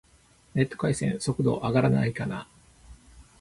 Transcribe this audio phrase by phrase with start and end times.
[0.55, 2.47] ネット回線、速度上がらないかな